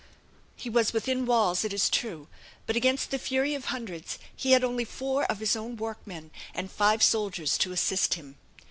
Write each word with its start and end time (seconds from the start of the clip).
He 0.55 0.67
was 0.67 0.93
within 0.93 1.27
walls, 1.27 1.63
it 1.63 1.71
is 1.71 1.87
true; 1.87 2.27
but 2.65 2.75
against 2.75 3.11
the 3.11 3.19
fury 3.19 3.53
of 3.53 3.65
hundreds 3.65 4.17
he 4.35 4.53
had 4.53 4.63
only 4.63 4.83
four 4.83 5.25
of 5.25 5.37
his 5.37 5.55
own 5.55 5.77
workmen 5.77 6.31
and 6.55 6.71
five 6.71 7.03
soldiers 7.03 7.55
to 7.59 7.71
assist 7.71 8.15
him. 8.15 8.37